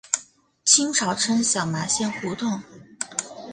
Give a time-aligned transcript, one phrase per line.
[0.65, 2.63] 清朝称小麻线胡同。